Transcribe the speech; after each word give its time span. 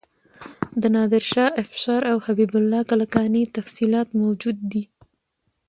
د 0.81 0.83
نادر 0.95 1.23
شاه 1.31 1.51
افشار 1.63 2.01
او 2.11 2.17
حبیب 2.25 2.51
الله 2.59 2.81
کلکاني 2.91 3.43
تفصیلات 3.57 4.07
موجود 4.21 4.57
دي. 4.71 4.83